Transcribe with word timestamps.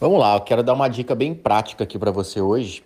Vamos 0.00 0.18
lá, 0.18 0.34
eu 0.34 0.40
quero 0.40 0.62
dar 0.62 0.72
uma 0.72 0.88
dica 0.88 1.14
bem 1.14 1.34
prática 1.34 1.84
aqui 1.84 1.98
para 1.98 2.10
você 2.10 2.40
hoje, 2.40 2.82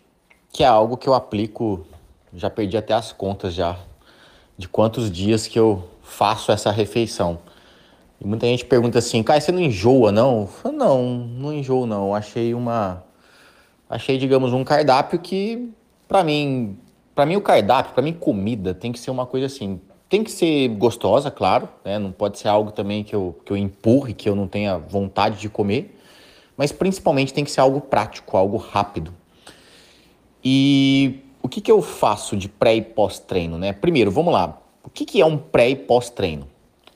que 0.52 0.64
é 0.64 0.66
algo 0.66 0.96
que 0.96 1.08
eu 1.08 1.14
aplico, 1.14 1.86
já 2.34 2.50
perdi 2.50 2.76
até 2.76 2.92
as 2.92 3.12
contas 3.12 3.54
já, 3.54 3.78
de 4.58 4.66
quantos 4.66 5.12
dias 5.12 5.46
que 5.46 5.56
eu 5.56 5.84
faço 6.02 6.50
essa 6.50 6.72
refeição. 6.72 7.38
E 8.20 8.26
muita 8.26 8.48
gente 8.48 8.64
pergunta 8.64 8.98
assim, 8.98 9.22
cara, 9.22 9.40
você 9.40 9.52
não 9.52 9.60
enjoa 9.60 10.10
não? 10.10 10.40
Eu 10.40 10.46
falo, 10.48 10.76
não, 10.76 11.04
não 11.04 11.52
enjoo 11.52 11.86
não. 11.86 12.08
Eu 12.08 12.14
achei 12.16 12.52
uma, 12.52 13.04
achei 13.88 14.18
digamos 14.18 14.52
um 14.52 14.64
cardápio 14.64 15.20
que 15.20 15.72
para 16.08 16.24
mim, 16.24 16.76
para 17.14 17.24
mim 17.24 17.36
o 17.36 17.40
cardápio, 17.40 17.94
para 17.94 18.02
mim 18.02 18.12
comida 18.12 18.74
tem 18.74 18.90
que 18.90 18.98
ser 18.98 19.12
uma 19.12 19.24
coisa 19.24 19.46
assim, 19.46 19.80
tem 20.08 20.24
que 20.24 20.32
ser 20.32 20.66
gostosa, 20.70 21.30
claro, 21.30 21.68
né? 21.84 21.96
Não 21.96 22.10
pode 22.10 22.40
ser 22.40 22.48
algo 22.48 22.72
também 22.72 23.04
que 23.04 23.14
eu, 23.14 23.38
que 23.44 23.52
eu 23.52 23.56
empurre, 23.56 24.14
que 24.14 24.28
eu 24.28 24.34
não 24.34 24.48
tenha 24.48 24.76
vontade 24.78 25.38
de 25.38 25.48
comer 25.48 25.94
mas 26.56 26.72
principalmente 26.72 27.32
tem 27.32 27.44
que 27.44 27.50
ser 27.50 27.60
algo 27.60 27.80
prático, 27.80 28.36
algo 28.36 28.56
rápido. 28.56 29.12
E 30.44 31.20
o 31.42 31.48
que, 31.48 31.60
que 31.60 31.70
eu 31.70 31.82
faço 31.82 32.36
de 32.36 32.48
pré 32.48 32.76
e 32.76 32.82
pós-treino? 32.82 33.58
Né? 33.58 33.72
Primeiro, 33.72 34.10
vamos 34.10 34.32
lá. 34.32 34.60
O 34.82 34.90
que, 34.90 35.04
que 35.04 35.20
é 35.20 35.26
um 35.26 35.36
pré 35.36 35.70
e 35.70 35.76
pós-treino? 35.76 36.46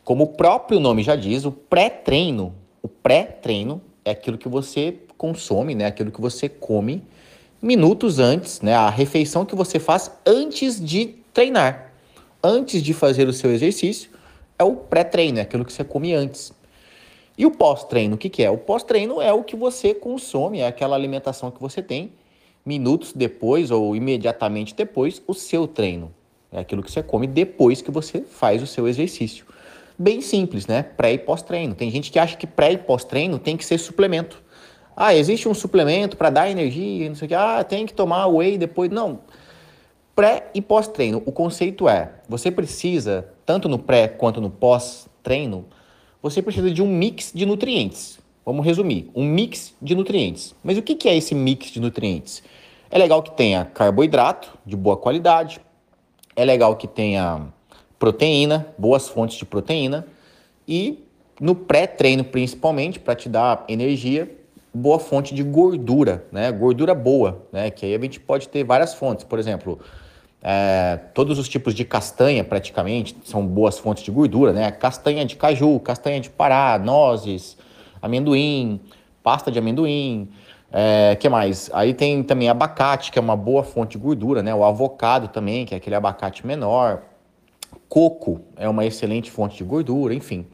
Como 0.04 0.24
o 0.24 0.28
próprio 0.28 0.80
nome 0.80 1.02
já 1.02 1.16
diz, 1.16 1.44
o 1.44 1.52
pré-treino, 1.52 2.54
o 2.82 2.88
pré-treino 2.88 3.80
é 4.04 4.10
aquilo 4.10 4.38
que 4.38 4.48
você 4.48 4.96
consome, 5.16 5.74
né? 5.74 5.86
aquilo 5.86 6.10
que 6.10 6.20
você 6.20 6.48
come 6.48 7.02
minutos 7.60 8.18
antes, 8.18 8.60
né? 8.60 8.74
a 8.74 8.88
refeição 8.88 9.44
que 9.44 9.54
você 9.54 9.78
faz 9.78 10.10
antes 10.24 10.82
de 10.82 11.16
treinar. 11.32 11.92
Antes 12.42 12.82
de 12.82 12.94
fazer 12.94 13.28
o 13.28 13.32
seu 13.32 13.50
exercício, 13.52 14.10
é 14.58 14.64
o 14.64 14.76
pré-treino, 14.76 15.38
é 15.38 15.42
aquilo 15.42 15.64
que 15.64 15.72
você 15.72 15.84
come 15.84 16.14
antes. 16.14 16.52
E 17.38 17.46
o 17.46 17.52
pós-treino, 17.52 18.16
o 18.16 18.18
que, 18.18 18.28
que 18.28 18.42
é? 18.42 18.50
O 18.50 18.58
pós-treino 18.58 19.22
é 19.22 19.32
o 19.32 19.44
que 19.44 19.54
você 19.54 19.94
consome, 19.94 20.58
é 20.58 20.66
aquela 20.66 20.96
alimentação 20.96 21.52
que 21.52 21.60
você 21.60 21.80
tem 21.80 22.12
minutos 22.66 23.12
depois 23.12 23.70
ou 23.70 23.94
imediatamente 23.94 24.74
depois 24.74 25.22
o 25.24 25.32
seu 25.32 25.68
treino. 25.68 26.12
É 26.50 26.58
aquilo 26.58 26.82
que 26.82 26.90
você 26.90 27.00
come 27.00 27.28
depois 27.28 27.80
que 27.80 27.92
você 27.92 28.22
faz 28.22 28.60
o 28.60 28.66
seu 28.66 28.88
exercício. 28.88 29.46
Bem 29.96 30.20
simples, 30.20 30.66
né? 30.66 30.82
Pré 30.82 31.12
e 31.12 31.18
pós-treino. 31.18 31.76
Tem 31.76 31.90
gente 31.92 32.10
que 32.10 32.18
acha 32.18 32.36
que 32.36 32.46
pré 32.46 32.72
e 32.72 32.78
pós-treino 32.78 33.38
tem 33.38 33.56
que 33.56 33.64
ser 33.64 33.78
suplemento. 33.78 34.42
Ah, 34.96 35.14
existe 35.14 35.48
um 35.48 35.54
suplemento 35.54 36.16
para 36.16 36.30
dar 36.30 36.50
energia, 36.50 37.08
não 37.08 37.14
sei 37.14 37.26
o 37.26 37.28
que. 37.28 37.34
Ah, 37.34 37.62
tem 37.62 37.86
que 37.86 37.94
tomar 37.94 38.26
whey 38.26 38.58
depois. 38.58 38.90
Não. 38.90 39.20
Pré 40.16 40.50
e 40.52 40.60
pós-treino. 40.60 41.22
O 41.24 41.30
conceito 41.30 41.88
é: 41.88 42.10
você 42.28 42.50
precisa, 42.50 43.28
tanto 43.46 43.68
no 43.68 43.78
pré 43.78 44.08
quanto 44.08 44.40
no 44.40 44.50
pós-treino, 44.50 45.66
você 46.22 46.42
precisa 46.42 46.70
de 46.70 46.82
um 46.82 46.86
mix 46.86 47.32
de 47.34 47.46
nutrientes. 47.46 48.18
Vamos 48.44 48.64
resumir, 48.64 49.10
um 49.14 49.24
mix 49.24 49.74
de 49.80 49.94
nutrientes. 49.94 50.54
Mas 50.62 50.78
o 50.78 50.82
que 50.82 51.08
é 51.08 51.16
esse 51.16 51.34
mix 51.34 51.70
de 51.70 51.80
nutrientes? 51.80 52.42
É 52.90 52.98
legal 52.98 53.22
que 53.22 53.30
tenha 53.32 53.64
carboidrato 53.66 54.56
de 54.64 54.74
boa 54.74 54.96
qualidade, 54.96 55.60
é 56.34 56.44
legal 56.44 56.76
que 56.76 56.88
tenha 56.88 57.46
proteína, 57.98 58.66
boas 58.78 59.08
fontes 59.08 59.36
de 59.36 59.44
proteína 59.44 60.06
e 60.66 61.04
no 61.40 61.54
pré-treino 61.54 62.24
principalmente 62.24 62.98
para 62.98 63.14
te 63.14 63.28
dar 63.28 63.64
energia, 63.68 64.30
boa 64.72 64.98
fonte 64.98 65.34
de 65.34 65.42
gordura, 65.42 66.24
né? 66.32 66.50
Gordura 66.52 66.94
boa, 66.94 67.46
né? 67.52 67.70
Que 67.70 67.86
aí 67.86 67.94
a 67.94 68.00
gente 68.00 68.20
pode 68.20 68.48
ter 68.48 68.64
várias 68.64 68.94
fontes, 68.94 69.24
por 69.24 69.38
exemplo, 69.38 69.78
é, 70.42 70.98
todos 71.14 71.38
os 71.38 71.48
tipos 71.48 71.74
de 71.74 71.84
castanha, 71.84 72.44
praticamente, 72.44 73.16
são 73.24 73.44
boas 73.44 73.78
fontes 73.78 74.04
de 74.04 74.10
gordura, 74.10 74.52
né? 74.52 74.70
Castanha 74.70 75.24
de 75.24 75.36
caju, 75.36 75.80
castanha 75.80 76.20
de 76.20 76.30
pará, 76.30 76.78
nozes, 76.78 77.56
amendoim, 78.00 78.80
pasta 79.22 79.50
de 79.50 79.58
amendoim, 79.58 80.28
é, 80.70 81.16
que 81.16 81.28
mais? 81.28 81.70
Aí 81.72 81.92
tem 81.94 82.22
também 82.22 82.48
abacate, 82.48 83.10
que 83.10 83.18
é 83.18 83.22
uma 83.22 83.36
boa 83.36 83.62
fonte 83.62 83.92
de 83.92 83.98
gordura, 83.98 84.42
né? 84.42 84.54
O 84.54 84.64
avocado 84.64 85.28
também, 85.28 85.66
que 85.66 85.74
é 85.74 85.78
aquele 85.78 85.96
abacate 85.96 86.46
menor. 86.46 87.02
Coco 87.88 88.40
é 88.56 88.68
uma 88.68 88.84
excelente 88.84 89.30
fonte 89.30 89.56
de 89.56 89.64
gordura, 89.64 90.14
enfim. 90.14 90.46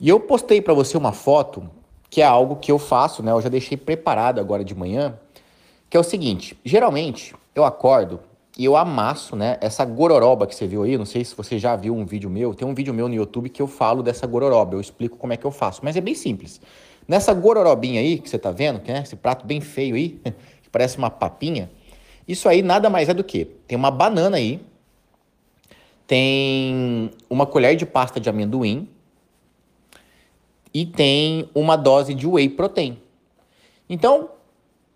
E 0.00 0.08
eu 0.08 0.18
postei 0.18 0.60
para 0.60 0.74
você 0.74 0.96
uma 0.96 1.12
foto, 1.12 1.70
que 2.08 2.20
é 2.20 2.24
algo 2.24 2.56
que 2.56 2.72
eu 2.72 2.78
faço, 2.78 3.22
né? 3.22 3.30
Eu 3.30 3.40
já 3.40 3.48
deixei 3.48 3.76
preparado 3.76 4.40
agora 4.40 4.64
de 4.64 4.74
manhã, 4.74 5.14
que 5.88 5.96
é 5.96 6.00
o 6.00 6.04
seguinte: 6.04 6.58
geralmente 6.64 7.34
eu 7.54 7.64
acordo 7.64 8.20
e 8.60 8.66
eu 8.66 8.76
amasso, 8.76 9.34
né, 9.34 9.56
essa 9.62 9.86
gororoba 9.86 10.46
que 10.46 10.54
você 10.54 10.66
viu 10.66 10.82
aí, 10.82 10.98
não 10.98 11.06
sei 11.06 11.24
se 11.24 11.34
você 11.34 11.58
já 11.58 11.74
viu 11.74 11.96
um 11.96 12.04
vídeo 12.04 12.28
meu, 12.28 12.52
tem 12.52 12.68
um 12.68 12.74
vídeo 12.74 12.92
meu 12.92 13.08
no 13.08 13.14
YouTube 13.14 13.48
que 13.48 13.62
eu 13.62 13.66
falo 13.66 14.02
dessa 14.02 14.26
gororoba, 14.26 14.74
eu 14.74 14.80
explico 14.82 15.16
como 15.16 15.32
é 15.32 15.36
que 15.38 15.46
eu 15.46 15.50
faço, 15.50 15.80
mas 15.82 15.96
é 15.96 16.00
bem 16.02 16.14
simples. 16.14 16.60
Nessa 17.08 17.32
gororobinha 17.32 18.02
aí 18.02 18.18
que 18.18 18.28
você 18.28 18.38
tá 18.38 18.50
vendo, 18.50 18.78
que 18.78 18.92
é 18.92 18.98
esse 18.98 19.16
prato 19.16 19.46
bem 19.46 19.62
feio 19.62 19.94
aí, 19.94 20.20
que 20.62 20.68
parece 20.70 20.98
uma 20.98 21.08
papinha, 21.08 21.70
isso 22.28 22.50
aí 22.50 22.60
nada 22.60 22.90
mais 22.90 23.08
é 23.08 23.14
do 23.14 23.24
que, 23.24 23.46
tem 23.46 23.78
uma 23.78 23.90
banana 23.90 24.36
aí, 24.36 24.60
tem 26.06 27.10
uma 27.30 27.46
colher 27.46 27.74
de 27.76 27.86
pasta 27.86 28.20
de 28.20 28.28
amendoim 28.28 28.86
e 30.74 30.84
tem 30.84 31.48
uma 31.54 31.76
dose 31.76 32.12
de 32.12 32.26
whey 32.26 32.50
protein. 32.50 32.98
Então, 33.88 34.28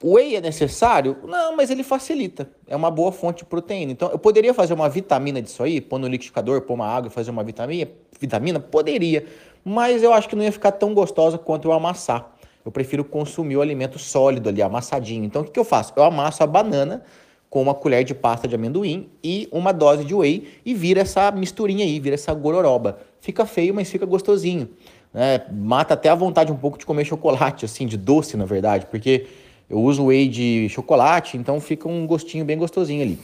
o 0.04 0.16
whey 0.16 0.36
é 0.36 0.40
necessário? 0.42 1.16
Não, 1.26 1.56
mas 1.56 1.70
ele 1.70 1.82
facilita. 1.82 2.46
É 2.68 2.76
uma 2.76 2.90
boa 2.90 3.10
fonte 3.10 3.38
de 3.38 3.46
proteína. 3.46 3.90
Então, 3.90 4.10
eu 4.10 4.18
poderia 4.18 4.52
fazer 4.52 4.74
uma 4.74 4.86
vitamina 4.86 5.40
disso 5.40 5.62
aí, 5.62 5.80
pôr 5.80 5.98
no 5.98 6.06
liquidificador, 6.06 6.60
pôr 6.60 6.74
uma 6.74 6.86
água 6.86 7.08
e 7.08 7.10
fazer 7.10 7.30
uma 7.30 7.42
vitamina? 7.42 7.90
Vitamina? 8.20 8.60
Poderia. 8.60 9.24
Mas 9.64 10.02
eu 10.02 10.12
acho 10.12 10.28
que 10.28 10.36
não 10.36 10.44
ia 10.44 10.52
ficar 10.52 10.72
tão 10.72 10.92
gostosa 10.92 11.38
quanto 11.38 11.68
eu 11.68 11.72
amassar. 11.72 12.36
Eu 12.66 12.70
prefiro 12.70 13.02
consumir 13.02 13.56
o 13.56 13.62
alimento 13.62 13.98
sólido 13.98 14.50
ali, 14.50 14.60
amassadinho. 14.60 15.24
Então, 15.24 15.40
o 15.40 15.44
que, 15.46 15.52
que 15.52 15.58
eu 15.58 15.64
faço? 15.64 15.94
Eu 15.96 16.02
amasso 16.02 16.42
a 16.42 16.46
banana 16.46 17.02
com 17.48 17.62
uma 17.62 17.72
colher 17.72 18.04
de 18.04 18.14
pasta 18.14 18.46
de 18.46 18.54
amendoim 18.54 19.08
e 19.22 19.48
uma 19.50 19.72
dose 19.72 20.04
de 20.04 20.14
whey 20.14 20.46
e 20.66 20.74
vira 20.74 21.00
essa 21.00 21.30
misturinha 21.30 21.82
aí, 21.82 21.98
vira 21.98 22.12
essa 22.12 22.34
gororoba. 22.34 22.98
Fica 23.20 23.46
feio, 23.46 23.72
mas 23.72 23.88
fica 23.90 24.04
gostosinho. 24.04 24.68
É, 25.14 25.40
mata 25.50 25.94
até 25.94 26.10
a 26.10 26.14
vontade 26.14 26.52
um 26.52 26.56
pouco 26.56 26.76
de 26.76 26.84
comer 26.84 27.06
chocolate, 27.06 27.64
assim, 27.64 27.86
de 27.86 27.96
doce, 27.96 28.36
na 28.36 28.44
verdade, 28.44 28.84
porque 28.84 29.26
eu 29.68 29.80
uso 29.80 30.06
whey 30.06 30.28
de 30.28 30.68
chocolate, 30.68 31.36
então 31.36 31.60
fica 31.60 31.88
um 31.88 32.06
gostinho 32.06 32.44
bem 32.44 32.58
gostosinho 32.58 33.02
ali. 33.02 33.18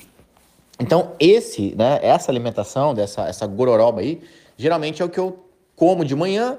Então, 0.80 1.12
esse, 1.20 1.74
né, 1.76 1.98
essa 2.02 2.30
alimentação, 2.30 2.94
dessa 2.94 3.28
essa 3.28 3.46
gororoba 3.46 4.00
aí, 4.00 4.20
geralmente 4.56 5.02
é 5.02 5.04
o 5.04 5.08
que 5.08 5.20
eu 5.20 5.44
como 5.76 6.04
de 6.04 6.14
manhã, 6.14 6.58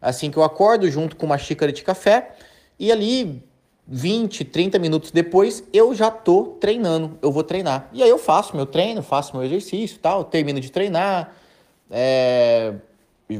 assim 0.00 0.30
que 0.30 0.36
eu 0.36 0.44
acordo, 0.44 0.90
junto 0.90 1.16
com 1.16 1.26
uma 1.26 1.38
xícara 1.38 1.72
de 1.72 1.82
café, 1.82 2.34
e 2.78 2.92
ali 2.92 3.42
20, 3.86 4.44
30 4.44 4.78
minutos 4.78 5.10
depois, 5.10 5.64
eu 5.72 5.94
já 5.94 6.10
tô 6.10 6.56
treinando, 6.60 7.18
eu 7.20 7.30
vou 7.30 7.42
treinar. 7.42 7.88
E 7.92 8.02
aí 8.02 8.08
eu 8.08 8.18
faço 8.18 8.56
meu 8.56 8.66
treino, 8.66 9.02
faço 9.02 9.36
meu 9.36 9.44
exercício 9.44 9.98
tal, 9.98 10.24
termino 10.24 10.60
de 10.60 10.70
treinar, 10.70 11.34
é, 11.90 12.74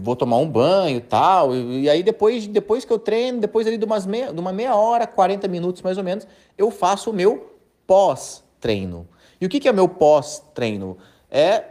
vou 0.01 0.17
tomar 0.17 0.39
um 0.39 0.49
banho 0.49 1.01
tal. 1.01 1.55
E, 1.55 1.83
e 1.83 1.91
aí 1.91 2.03
depois, 2.03 2.47
depois 2.47 2.85
que 2.85 2.93
eu 2.93 2.99
treino, 2.99 3.41
depois 3.41 3.67
ali 3.67 3.77
de, 3.77 3.85
umas 3.85 4.07
meia, 4.07 4.33
de 4.33 4.41
uma 4.41 4.53
meia 4.53 4.75
hora, 4.75 5.07
40 5.07 5.47
minutos 5.49 5.83
mais 5.83 5.99
ou 5.99 6.05
menos, 6.05 6.27
eu 6.57 6.71
faço 6.71 7.11
o 7.11 7.13
meu 7.13 7.55
pós-treino. 7.87 9.07
E 9.41 9.47
o 9.47 9.49
que, 9.49 9.61
que 9.61 9.69
é 9.69 9.73
meu 9.73 9.89
pós-treino? 9.89 10.97
É 11.31 11.65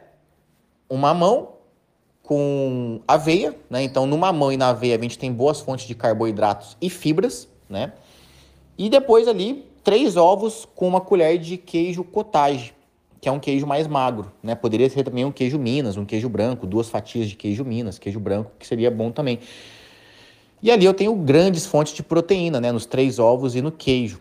uma 0.90 1.14
mão 1.14 1.54
com 2.22 3.02
aveia, 3.08 3.56
né? 3.70 3.84
Então, 3.84 4.06
numa 4.06 4.32
mão 4.32 4.52
e 4.52 4.58
na 4.58 4.70
aveia 4.70 4.96
a 4.96 5.02
gente 5.02 5.18
tem 5.18 5.32
boas 5.32 5.60
fontes 5.60 5.86
de 5.88 5.96
carboidratos 5.96 6.78
e 6.82 6.90
fibras, 6.90 7.48
né? 7.70 7.94
E 8.78 8.90
depois 8.90 9.28
ali, 9.28 9.68
três 9.84 10.16
ovos 10.16 10.68
com 10.76 10.88
uma 10.88 11.02
colher 11.02 11.38
de 11.38 11.58
queijo 11.58 12.04
cottage 12.04 12.74
que 13.24 13.30
é 13.30 13.32
um 13.32 13.40
queijo 13.40 13.66
mais 13.66 13.88
magro, 13.88 14.30
né? 14.44 14.54
Poderia 14.54 14.90
ser 14.90 15.02
também 15.02 15.24
um 15.24 15.32
queijo 15.32 15.58
Minas, 15.58 15.96
um 15.96 16.04
queijo 16.04 16.28
branco, 16.28 16.68
duas 16.68 16.90
fatias 16.90 17.30
de 17.30 17.38
queijo 17.38 17.64
Minas, 17.64 17.98
queijo 17.98 18.20
branco, 18.20 18.52
que 18.60 18.68
seria 18.68 18.92
bom 18.92 19.12
também. 19.12 19.40
E 20.62 20.70
ali 20.70 20.84
eu 20.84 20.94
tenho 20.94 21.16
grandes 21.16 21.66
fontes 21.66 21.94
de 21.94 22.04
proteína, 22.04 22.60
né? 22.60 22.70
Nos 22.70 22.86
três 22.86 23.20
ovos 23.20 23.56
e 23.56 23.62
no 23.62 23.72
queijo. 23.72 24.20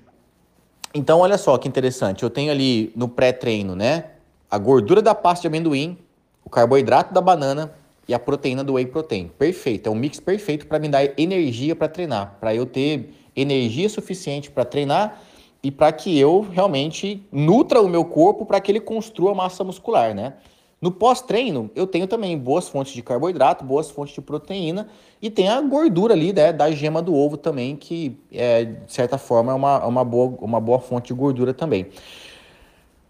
Então, 0.95 1.19
olha 1.19 1.37
só 1.37 1.59
que 1.59 1.67
interessante. 1.67 2.23
Eu 2.23 2.31
tenho 2.31 2.53
ali 2.53 2.93
no 2.95 3.09
pré-treino, 3.09 3.75
né? 3.75 4.05
A 4.49 4.57
gordura 4.57 5.03
da 5.03 5.17
pasta 5.17 5.43
de 5.43 5.49
amendoim, 5.49 5.99
o 6.45 6.49
carboidrato 6.49 7.13
da 7.13 7.21
banana 7.21 7.73
e 8.07 8.15
a 8.15 8.21
proteína 8.21 8.63
do 8.63 8.75
whey 8.75 8.87
protein. 8.87 9.33
Perfeito. 9.37 9.89
É 9.89 9.91
um 9.91 9.97
mix 9.97 10.21
perfeito 10.21 10.69
para 10.69 10.79
me 10.79 10.89
dar 10.89 11.03
energia 11.19 11.75
para 11.75 11.89
treinar, 11.89 12.37
para 12.39 12.55
eu 12.55 12.67
ter 12.67 13.13
energia 13.35 13.89
suficiente 13.89 14.49
para 14.49 14.65
treinar 14.65 15.21
e 15.63 15.71
para 15.71 15.93
que 15.93 16.19
eu 16.19 16.41
realmente 16.51 17.25
nutra 17.31 17.81
o 17.81 17.89
meu 17.89 18.05
corpo 18.05 18.45
para 18.45 18.61
que 18.61 18.73
ele 18.73 18.81
construa 18.81 19.35
massa 19.35 19.63
muscular, 19.63 20.15
né? 20.15 20.35
No 20.81 20.91
pós-treino, 20.91 21.71
eu 21.77 21.87
tenho 21.87 22.09
também 22.09 22.37
boas 22.37 22.69
fontes 22.69 22.93
de 22.93 23.03
carboidrato, 23.03 23.65
boas 23.65 23.89
fontes 23.89 24.15
de 24.15 24.21
proteína 24.21 24.89
e 25.21 25.31
tem 25.31 25.49
a 25.49 25.61
gordura 25.61 26.13
ali 26.13 26.33
né, 26.33 26.53
da 26.53 26.73
gema 26.73 27.01
do 27.01 27.15
ovo 27.15 27.37
também, 27.37 27.77
que 27.77 28.19
é, 28.33 28.65
de 28.65 28.93
certa 28.93 29.17
forma 29.17 29.53
é 29.53 29.55
uma, 29.55 29.87
uma, 29.87 30.05
boa, 30.05 30.37
uma 30.41 30.61
boa 30.61 30.81
fonte 30.81 31.07
de 31.07 31.15
gordura 31.15 31.55
também. 31.55 31.87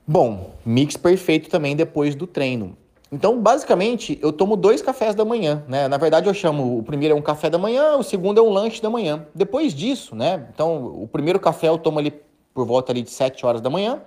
Bom, 0.07 0.51
mix 0.67 0.99
perfeito 0.99 1.49
também 1.49 1.75
depois 1.75 2.15
do 2.15 2.27
treino. 2.27 2.77
Então, 3.11 3.41
basicamente, 3.41 4.19
eu 4.21 4.33
tomo 4.33 4.55
dois 4.55 4.83
cafés 4.83 5.15
da 5.15 5.25
manhã, 5.25 5.65
né? 5.67 5.89
Na 5.89 5.97
verdade, 5.97 6.29
eu 6.29 6.35
chamo 6.35 6.79
o 6.79 6.83
primeiro 6.83 7.15
é 7.15 7.19
um 7.19 7.23
café 7.23 7.49
da 7.49 7.59
manhã, 7.59 7.97
o 7.97 8.03
segundo 8.03 8.39
é 8.39 8.43
um 8.43 8.51
lanche 8.51 8.83
da 8.83 8.91
manhã. 8.91 9.27
Depois 9.35 9.75
disso, 9.75 10.15
né? 10.15 10.47
Então, 10.53 10.87
o 10.87 11.07
primeiro 11.07 11.41
café 11.41 11.69
eu 11.69 11.79
tomo 11.79 11.99
ali 11.99 12.13
por 12.53 12.67
volta 12.67 12.93
ali 12.93 13.03
de 13.03 13.11
7 13.11 13.45
horas 13.47 13.61
da 13.61 13.71
manhã. 13.71 14.03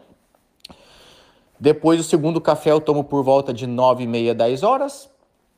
Depois, 1.59 2.00
o 2.00 2.03
segundo 2.03 2.42
café 2.42 2.71
eu 2.71 2.81
tomo 2.81 3.03
por 3.03 3.24
volta 3.24 3.53
de 3.53 3.65
9 3.65 4.03
e 4.03 4.07
meia, 4.07 4.36
10 4.36 4.63
horas. 4.63 5.09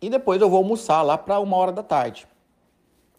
E 0.01 0.09
depois 0.09 0.39
eu 0.41 0.49
vou 0.49 0.57
almoçar 0.57 1.01
lá 1.01 1.17
para 1.17 1.39
uma 1.39 1.57
hora 1.57 1.71
da 1.71 1.81
tarde. 1.81 2.27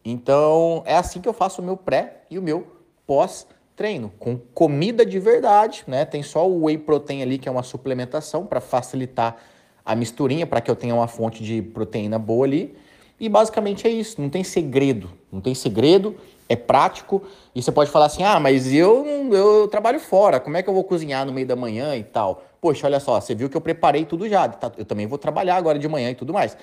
Então, 0.04 0.82
é 0.86 0.96
assim 0.96 1.20
que 1.20 1.28
eu 1.28 1.32
faço 1.32 1.60
o 1.60 1.64
meu 1.64 1.76
pré 1.76 2.22
e 2.30 2.38
o 2.38 2.42
meu 2.42 2.66
pós-treino, 3.06 4.12
com 4.18 4.38
comida 4.38 5.04
de 5.04 5.18
verdade, 5.18 5.84
né? 5.86 6.04
Tem 6.04 6.22
só 6.22 6.48
o 6.48 6.64
whey 6.64 6.78
protein 6.78 7.22
ali, 7.22 7.38
que 7.38 7.48
é 7.48 7.52
uma 7.52 7.62
suplementação 7.62 8.46
para 8.46 8.60
facilitar 8.60 9.36
a 9.84 9.94
misturinha, 9.96 10.46
para 10.46 10.60
que 10.60 10.70
eu 10.70 10.76
tenha 10.76 10.94
uma 10.94 11.08
fonte 11.08 11.42
de 11.42 11.60
proteína 11.60 12.18
boa 12.18 12.46
ali. 12.46 12.76
E 13.18 13.28
basicamente 13.28 13.86
é 13.86 13.90
isso, 13.90 14.20
não 14.20 14.30
tem 14.30 14.44
segredo, 14.44 15.10
não 15.32 15.40
tem 15.40 15.54
segredo, 15.54 16.14
é 16.48 16.56
prático. 16.56 17.22
E 17.54 17.62
você 17.62 17.70
pode 17.70 17.90
falar 17.90 18.06
assim: 18.06 18.22
ah, 18.22 18.40
mas 18.40 18.72
eu, 18.72 19.06
eu 19.32 19.68
trabalho 19.68 20.00
fora, 20.00 20.40
como 20.40 20.56
é 20.56 20.62
que 20.62 20.68
eu 20.68 20.74
vou 20.74 20.84
cozinhar 20.84 21.26
no 21.26 21.32
meio 21.32 21.46
da 21.46 21.56
manhã 21.56 21.94
e 21.96 22.02
tal? 22.02 22.42
Poxa, 22.60 22.86
olha 22.86 22.98
só, 22.98 23.20
você 23.20 23.34
viu 23.34 23.48
que 23.48 23.56
eu 23.56 23.60
preparei 23.60 24.04
tudo 24.04 24.28
já, 24.28 24.48
tá, 24.48 24.72
eu 24.76 24.84
também 24.84 25.06
vou 25.06 25.18
trabalhar 25.18 25.56
agora 25.56 25.78
de 25.78 25.86
manhã 25.86 26.10
e 26.10 26.14
tudo 26.14 26.32
mais. 26.32 26.56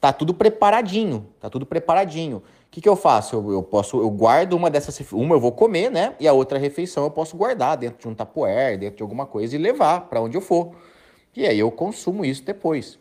Tá 0.00 0.12
tudo 0.12 0.32
preparadinho, 0.32 1.26
tá 1.40 1.50
tudo 1.50 1.66
preparadinho. 1.66 2.38
O 2.38 2.70
que, 2.70 2.80
que 2.80 2.88
eu 2.88 2.96
faço? 2.96 3.36
Eu, 3.36 3.52
eu 3.52 3.62
posso, 3.62 4.00
eu 4.00 4.08
guardo 4.08 4.52
uma 4.54 4.70
dessas, 4.70 4.98
uma 5.12 5.34
eu 5.34 5.40
vou 5.40 5.52
comer, 5.52 5.90
né? 5.90 6.14
E 6.20 6.28
a 6.28 6.32
outra 6.32 6.58
refeição 6.58 7.04
eu 7.04 7.10
posso 7.10 7.36
guardar 7.36 7.76
dentro 7.76 7.98
de 7.98 8.08
um 8.08 8.14
tapoer, 8.14 8.78
dentro 8.78 8.98
de 8.98 9.02
alguma 9.02 9.26
coisa 9.26 9.54
e 9.56 9.58
levar 9.58 10.02
para 10.02 10.20
onde 10.20 10.36
eu 10.36 10.40
for. 10.40 10.70
E 11.36 11.46
aí 11.46 11.58
eu 11.58 11.70
consumo 11.70 12.24
isso 12.24 12.42
depois. 12.44 12.98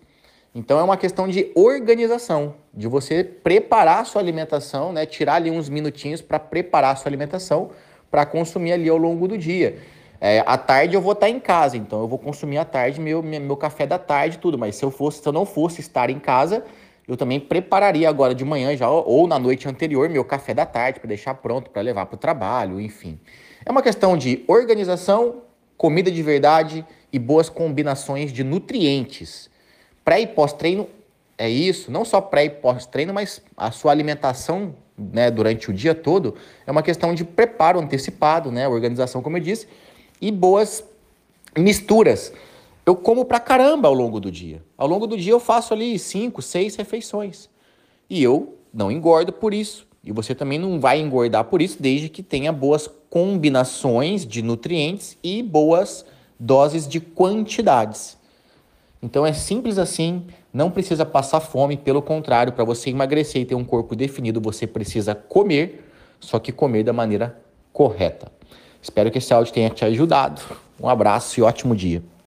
Então 0.54 0.80
é 0.80 0.84
uma 0.84 0.98
questão 0.98 1.28
de 1.28 1.52
organização, 1.54 2.56
de 2.74 2.88
você 2.88 3.24
preparar 3.24 4.00
a 4.00 4.06
sua 4.06 4.22
alimentação, 4.22 4.92
né? 4.92 5.06
Tirar 5.06 5.36
ali 5.36 5.52
uns 5.52 5.70
minutinhos 5.70 6.22
para 6.22 6.40
preparar 6.40 6.94
a 6.94 6.96
sua 6.96 7.10
alimentação 7.10 7.70
para 8.10 8.26
consumir 8.26 8.74
ali 8.74 8.90
ao 8.90 8.98
longo 8.98 9.28
do 9.28 9.38
dia. 9.38 9.78
É, 10.20 10.44
à 10.46 10.58
tarde 10.58 10.96
eu 10.96 11.02
vou 11.02 11.14
estar 11.14 11.30
em 11.30 11.40
casa, 11.40 11.78
então 11.78 12.02
eu 12.02 12.08
vou 12.08 12.18
consumir 12.18 12.58
à 12.58 12.66
tarde 12.66 13.00
meu, 13.00 13.22
meu 13.22 13.56
café 13.56 13.86
da 13.86 14.00
tarde 14.00 14.40
tudo. 14.40 14.58
Mas 14.58 14.76
se 14.76 14.84
eu 14.84 14.90
fosse, 14.90 15.22
se 15.22 15.28
eu 15.28 15.32
não 15.32 15.46
fosse 15.46 15.82
estar 15.82 16.10
em 16.10 16.20
casa, 16.20 16.64
eu 17.08 17.16
também 17.16 17.40
prepararia 17.40 18.10
agora 18.10 18.34
de 18.34 18.44
manhã 18.44 18.76
já 18.76 18.90
ou 18.90 19.28
na 19.28 19.38
noite 19.38 19.68
anterior 19.68 20.10
meu 20.10 20.26
café 20.26 20.54
da 20.54 20.66
tarde 20.66 21.00
para 21.00 21.08
deixar 21.08 21.36
pronto 21.36 21.70
para 21.70 21.82
levar 21.82 22.08
para 22.08 22.16
o 22.16 22.18
trabalho, 22.18 22.82
enfim. 22.82 23.20
É 23.64 23.72
uma 23.72 23.84
questão 23.84 24.18
de 24.18 24.44
organização, 24.48 25.44
comida 25.78 26.10
de 26.10 26.24
verdade 26.24 26.84
e 27.14 27.20
boas 27.20 27.50
combinações 27.50 28.34
de 28.34 28.44
nutrientes 28.44 29.50
pré 30.04 30.22
e 30.22 30.28
pós-treino 30.28 30.88
é 31.38 31.50
isso, 31.50 31.90
não 31.90 32.04
só 32.04 32.20
pré 32.20 32.46
e 32.46 32.50
pós-treino, 32.50 33.14
mas 33.14 33.42
a 33.56 33.72
sua 33.72 33.92
alimentação 33.92 34.76
né, 34.98 35.32
durante 35.32 35.70
o 35.70 35.74
dia 35.74 35.96
todo 35.96 36.36
é 36.68 36.72
uma 36.72 36.84
questão 36.84 37.14
de 37.14 37.24
preparo 37.24 37.80
antecipado, 37.80 38.52
né, 38.52 38.68
organização, 38.68 39.22
como 39.22 39.38
eu 39.38 39.42
disse, 39.42 39.68
e 40.22 40.32
boas 40.32 40.84
misturas. 41.58 42.34
Eu 42.86 42.96
como 42.96 43.24
pra 43.24 43.40
caramba 43.40 43.88
ao 43.88 43.94
longo 43.94 44.20
do 44.20 44.32
dia. 44.32 44.62
Ao 44.78 44.88
longo 44.88 45.08
do 45.08 45.18
dia 45.18 45.32
eu 45.32 45.40
faço 45.40 45.74
ali 45.74 45.98
cinco, 45.98 46.42
seis 46.42 46.76
refeições. 46.76 47.50
E 48.10 48.22
eu 48.22 48.58
não 48.74 48.92
engordo 48.92 49.32
por 49.32 49.54
isso. 49.54 49.88
E 50.04 50.12
você 50.12 50.34
também 50.34 50.58
não 50.58 50.80
vai 50.80 51.00
engordar 51.00 51.46
por 51.46 51.62
isso, 51.62 51.82
desde 51.82 52.10
que 52.10 52.24
tenha 52.24 52.52
boas 52.52 52.90
combinações 53.10 54.26
de 54.26 54.42
nutrientes 54.42 55.18
e 55.24 55.44
boas 55.44 56.06
doses 56.40 56.88
de 56.88 57.00
quantidades. 57.00 58.18
Então 59.02 59.26
é 59.26 59.32
simples 59.32 59.78
assim, 59.78 60.26
não 60.54 60.70
precisa 60.70 61.06
passar 61.06 61.40
fome, 61.40 61.78
pelo 61.78 62.02
contrário, 62.02 62.52
para 62.52 62.66
você 62.66 62.90
emagrecer 62.90 63.42
e 63.42 63.46
ter 63.46 63.56
um 63.56 63.64
corpo 63.64 63.96
definido, 63.96 64.42
você 64.42 64.68
precisa 64.68 65.16
comer, 65.16 65.86
só 66.20 66.38
que 66.38 66.52
comer 66.52 66.84
da 66.84 66.92
maneira 66.92 67.40
correta. 67.72 68.30
Espero 68.82 69.10
que 69.10 69.18
esse 69.18 69.34
áudio 69.34 69.54
tenha 69.54 69.70
te 69.70 69.86
ajudado. 69.86 70.42
Um 70.82 70.90
abraço 70.90 71.40
e 71.40 71.44
ótimo 71.44 71.76
dia. 71.76 72.04